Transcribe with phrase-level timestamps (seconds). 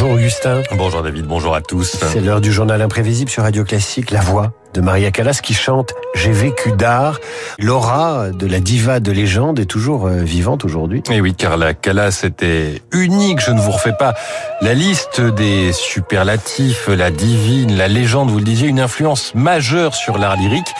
[0.00, 0.62] Bonjour Augustin.
[0.76, 1.96] Bonjour David, bonjour à tous.
[2.12, 5.92] C'est l'heure du journal imprévisible sur Radio Classique, La Voix de Maria Callas qui chante
[6.14, 7.18] J'ai vécu d'art.
[7.58, 11.02] L'aura de la diva de légende est toujours euh, vivante aujourd'hui.
[11.10, 13.40] Et oui, car la Callas était unique.
[13.40, 14.14] Je ne vous refais pas
[14.60, 20.16] la liste des superlatifs, la divine, la légende, vous le disiez, une influence majeure sur
[20.16, 20.72] l'art lyrique.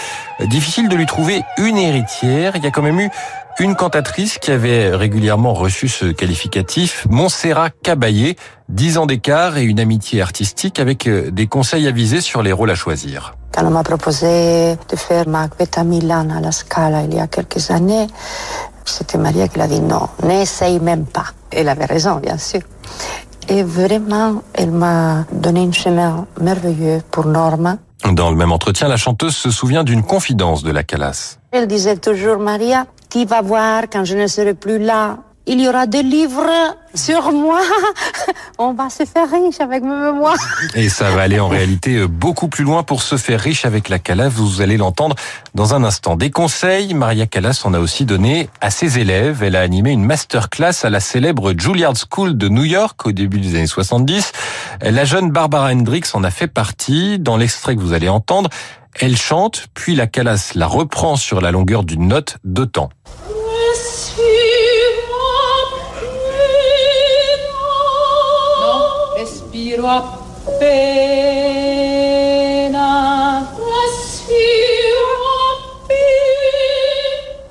[0.45, 2.53] Difficile de lui trouver une héritière.
[2.55, 3.11] Il y a quand même eu
[3.61, 8.37] une cantatrice qui avait régulièrement reçu ce qualificatif, Montserrat Caballé,
[8.69, 12.71] dix ans d'écart et une amitié artistique avec euh, des conseils avisés sur les rôles
[12.71, 13.35] à choisir.
[13.53, 17.27] Quand on m'a proposé de faire Macbeth à Milan à la Scala il y a
[17.27, 18.07] quelques années,
[18.85, 21.27] c'était Maria qui l'a dit non, n'essaye même pas.
[21.51, 22.61] Elle avait raison, bien sûr.
[23.49, 27.79] Et vraiment, elle m'a donné une chemin merveilleux pour Norma.
[28.13, 31.39] Dans le même entretien, la chanteuse se souvient d'une confidence de la Calas.
[31.51, 35.19] Elle disait toujours, Maria, tu vas voir quand je ne serai plus là?
[35.51, 36.51] Il y aura des livres
[36.95, 37.61] sur moi.
[38.59, 40.37] On va se faire riche avec mes mémoires.
[40.75, 43.89] Et ça va aller en réalité euh, beaucoup plus loin pour se faire riche avec
[43.89, 44.29] la Calas.
[44.29, 45.17] Vous allez l'entendre
[45.55, 46.17] dans un instant.
[46.17, 49.43] Des conseils, Maria Callas en a aussi donné à ses élèves.
[49.43, 53.41] Elle a animé une masterclass à la célèbre Juilliard School de New York au début
[53.41, 54.33] des années 70.
[54.83, 57.19] La jeune Barbara Hendricks en a fait partie.
[57.19, 58.51] Dans l'extrait que vous allez entendre,
[59.01, 62.91] elle chante, puis la Calas la reprend sur la longueur d'une note de temps.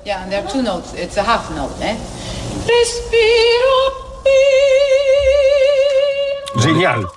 [0.05, 0.93] Yeah, and there are two notes.
[0.93, 1.95] It's a half note, eh?
[2.65, 4.06] Respiro
[6.77, 7.07] Génial.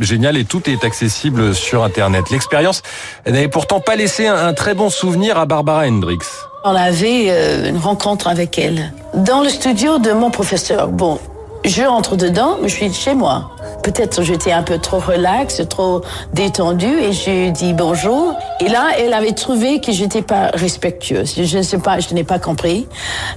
[0.00, 2.30] Génial et tout est accessible sur Internet.
[2.30, 2.82] L'expérience
[3.26, 6.22] n'avait pourtant pas laissé un, très bon souvenir à Barbara Hendricks.
[6.64, 10.88] On avait euh, une rencontre avec elle dans le studio de mon professeur.
[10.88, 11.18] Bon,
[11.64, 13.50] je entre dedans, mais je suis chez moi.
[13.82, 16.00] Peut-être j'étais un peu trop relax, trop
[16.32, 18.34] détendu et je dis bonjour.
[18.60, 21.34] Et là, elle avait trouvé que j'étais pas respectueuse.
[21.36, 22.88] Je ne sais pas, je n'ai pas compris.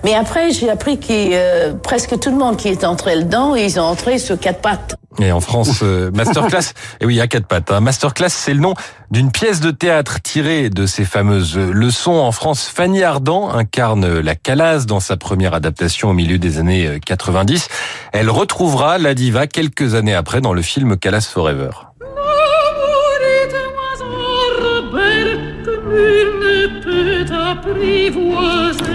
[0.06, 3.80] Mais après, j'ai appris que euh, presque tout le monde qui est entré dedans, ils
[3.80, 4.96] ont entré sur quatre pattes.
[5.20, 7.72] Et en France, euh, masterclass, et oui, à quatre pattes.
[7.72, 7.82] Hein.
[7.82, 8.74] Masterclass, c'est le nom
[9.12, 12.14] d'une pièce de théâtre tirée de ces fameuses leçons.
[12.14, 17.00] En France, Fanny Ardant incarne la Calas dans sa première adaptation au milieu des années
[17.06, 17.68] 90.
[17.70, 17.76] Euh,
[18.12, 21.70] Elle retrouvera la diva quelques années après dans le film Calas Forever.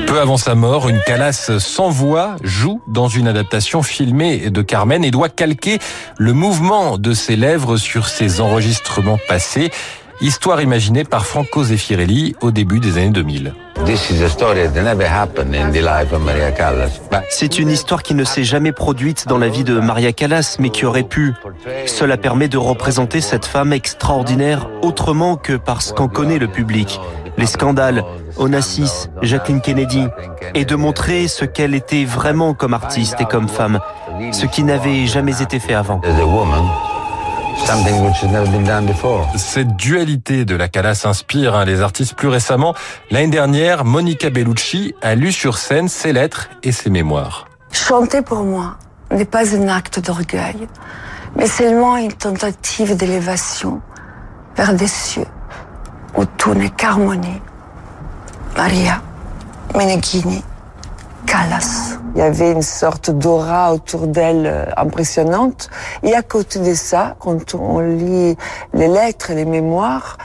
[0.08, 5.04] Peu avant sa mort, une Calas sans voix joue dans une adaptation filmée de Carmen
[5.04, 5.80] et doit calquer
[6.16, 9.70] le mouvement de ses lèvres sur ses enregistrements passés.
[10.22, 13.54] Histoire imaginée par Franco Zeffirelli au début des années 2000.
[17.28, 20.70] C'est une histoire qui ne s'est jamais produite dans la vie de Maria Callas, mais
[20.70, 21.34] qui aurait pu.
[21.84, 26.98] Cela permet de représenter cette femme extraordinaire autrement que parce qu'en connaît le public.
[27.38, 28.04] Les scandales,
[28.36, 30.08] Onassis, Jacqueline Kennedy,
[30.54, 33.78] et de montrer ce qu'elle était vraiment comme artiste et comme femme,
[34.32, 36.00] ce qui n'avait jamais été fait avant.
[39.36, 42.74] Cette dualité de la Calas inspire hein, les artistes plus récemment.
[43.10, 47.46] L'année dernière, Monica Bellucci a lu sur scène ses lettres et ses mémoires.
[47.70, 48.78] Chanter pour moi
[49.12, 50.68] n'est pas un acte d'orgueil,
[51.36, 53.80] mais seulement une tentative d'élévation
[54.56, 55.26] vers des cieux
[56.16, 56.54] où tout.
[58.56, 59.02] Maria
[59.76, 60.42] Meneghini
[61.26, 61.98] Callas.
[62.14, 65.68] Il y avait une sorte d'aura autour d'elle euh, impressionnante.
[66.02, 68.36] Et à côté de ça, quand on lit
[68.72, 70.16] les lettres et les mémoires,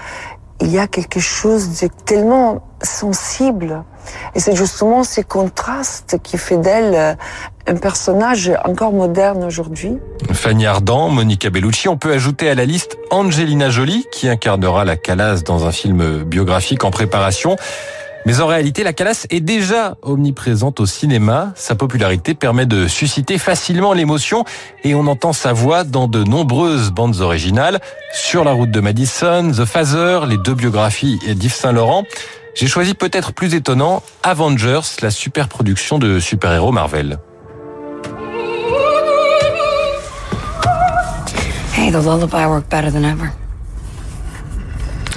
[0.64, 3.84] il y a quelque chose de tellement sensible.
[4.34, 7.14] Et c'est justement ces contrastes qui fait d'elle euh,
[7.68, 9.98] un personnage encore moderne aujourd'hui.
[10.32, 14.96] Fanny Ardant, Monica Bellucci, on peut ajouter à la liste Angelina Jolie, qui incarnera la
[14.96, 17.56] Calas dans un film biographique en préparation.
[18.26, 21.52] Mais en réalité, la Calas est déjà omniprésente au cinéma.
[21.56, 24.46] Sa popularité permet de susciter facilement l'émotion
[24.84, 27.82] et on entend sa voix dans de nombreuses bandes originales.
[28.14, 32.06] Sur la route de Madison, The Phaser, les deux biographies d'Yves Saint-Laurent.
[32.56, 37.18] J'ai choisi peut-être plus étonnant Avengers, la super production de super-héros Marvel.
[41.76, 43.32] Hey, the lullaby worked better than ever.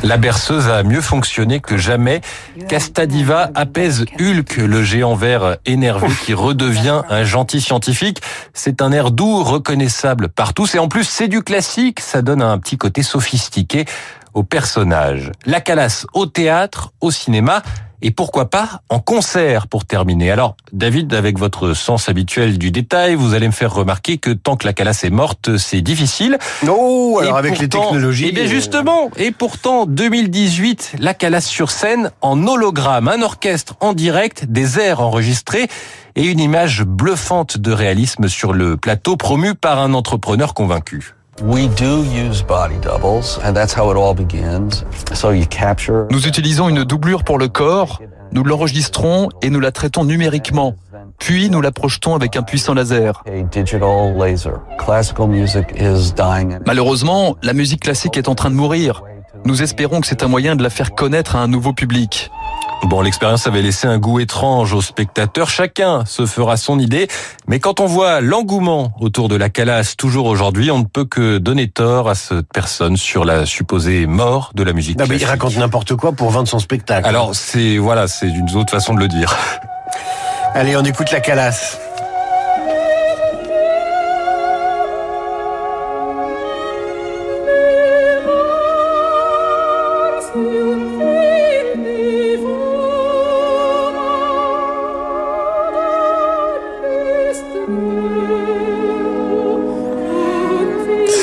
[0.02, 2.20] La berceuse a mieux fonctionné que jamais.
[2.68, 8.20] Castadiva apaise Hulk, le géant vert énervé qui redevient un gentil scientifique.
[8.52, 12.42] C'est un air doux, reconnaissable par tous et en plus c'est du classique, ça donne
[12.42, 13.84] un petit côté sophistiqué
[14.34, 15.32] au personnage.
[15.46, 17.62] La calasse au théâtre, au cinéma,
[18.02, 20.30] et pourquoi pas en concert pour terminer.
[20.30, 24.56] Alors, David, avec votre sens habituel du détail, vous allez me faire remarquer que tant
[24.56, 26.38] que la calasse est morte, c'est difficile.
[26.68, 28.26] Oh, alors avec les technologies.
[28.28, 33.92] Eh bien justement, et pourtant 2018, la calasse sur scène en hologramme, un orchestre en
[33.92, 35.68] direct, des airs enregistrés
[36.14, 41.14] et une image bluffante de réalisme sur le plateau promu par un entrepreneur convaincu.
[46.10, 48.00] Nous utilisons une doublure pour le corps,
[48.32, 50.74] nous l'enregistrons et nous la traitons numériquement.
[51.18, 53.22] Puis nous la projetons avec un puissant laser.
[56.66, 59.02] Malheureusement, la musique classique est en train de mourir.
[59.44, 62.30] Nous espérons que c'est un moyen de la faire connaître à un nouveau public.
[62.84, 65.50] Bon, l'expérience avait laissé un goût étrange aux spectateurs.
[65.50, 67.08] Chacun se fera son idée.
[67.48, 71.38] Mais quand on voit l'engouement autour de la calasse toujours aujourd'hui, on ne peut que
[71.38, 74.98] donner tort à cette personne sur la supposée mort de la musique.
[75.00, 77.08] Non, mais il raconte n'importe quoi pour vendre son spectacle.
[77.08, 79.36] Alors, c'est, voilà, c'est une autre façon de le dire.
[80.54, 81.80] Allez, on écoute la calasse.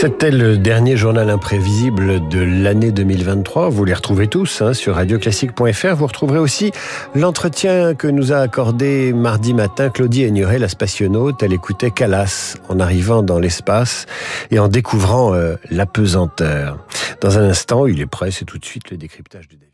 [0.04, 3.70] C'était le dernier journal imprévisible de l'année 2023.
[3.70, 5.96] Vous les retrouvez tous hein, sur radioclassique.fr.
[5.96, 6.74] Vous retrouverez aussi
[7.16, 11.42] l'entretien que nous a accordé mardi matin Claudie Aigneret, la spationaute.
[11.42, 14.06] Elle écoutait Calas en arrivant dans l'espace
[14.52, 16.80] et en découvrant euh, la pesanteur.
[17.22, 19.73] Dans un instant, il est prêt, c'est tout de suite le décryptage du David.